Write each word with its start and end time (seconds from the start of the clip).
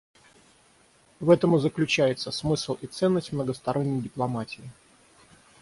В 1.19 1.29
этом 1.29 1.55
и 1.55 1.59
заключается 1.59 2.31
смысл 2.31 2.73
и 2.81 2.87
ценность 2.87 3.33
многосторонней 3.33 4.01
дипломатии. 4.01 4.63